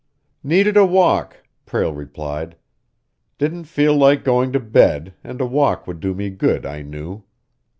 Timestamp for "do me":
5.99-6.31